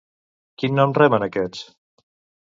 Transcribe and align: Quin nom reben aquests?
Quin 0.61 0.79
nom 0.79 0.95
reben 0.99 1.25
aquests? 1.27 1.61